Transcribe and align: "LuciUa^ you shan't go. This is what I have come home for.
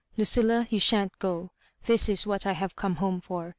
"LuciUa^ 0.17 0.71
you 0.71 0.79
shan't 0.79 1.19
go. 1.19 1.51
This 1.85 2.09
is 2.09 2.25
what 2.25 2.47
I 2.47 2.53
have 2.53 2.75
come 2.75 2.95
home 2.95 3.21
for. 3.21 3.49